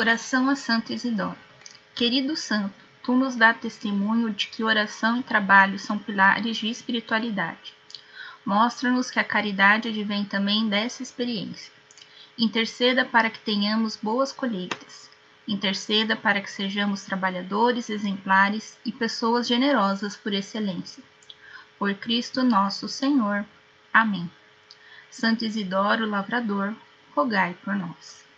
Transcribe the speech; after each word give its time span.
Oração 0.00 0.48
a 0.48 0.56
Santo 0.56 0.94
Isidoro. 0.94 1.36
Querido 1.94 2.34
santo, 2.34 2.72
tu 3.02 3.14
nos 3.14 3.36
dá 3.36 3.52
testemunho 3.52 4.30
de 4.30 4.46
que 4.46 4.64
oração 4.64 5.18
e 5.18 5.22
trabalho 5.22 5.78
são 5.78 5.98
pilares 5.98 6.56
de 6.56 6.70
espiritualidade. 6.70 7.74
Mostra-nos 8.42 9.10
que 9.10 9.20
a 9.20 9.24
caridade 9.24 9.88
advém 9.88 10.24
também 10.24 10.66
dessa 10.70 11.02
experiência. 11.02 11.70
Interceda 12.38 13.04
para 13.04 13.28
que 13.28 13.40
tenhamos 13.40 13.94
boas 13.94 14.32
colheitas. 14.32 15.10
Interceda 15.46 16.16
para 16.16 16.40
que 16.40 16.50
sejamos 16.50 17.04
trabalhadores 17.04 17.90
exemplares 17.90 18.78
e 18.86 18.90
pessoas 18.90 19.46
generosas 19.46 20.16
por 20.16 20.32
excelência. 20.32 21.04
Por 21.78 21.92
Cristo 21.92 22.42
nosso 22.42 22.88
Senhor. 22.88 23.44
Amém. 23.92 24.30
Santo 25.10 25.44
Isidoro 25.44 26.08
Lavrador, 26.08 26.74
rogai 27.14 27.54
por 27.62 27.76
nós. 27.76 28.29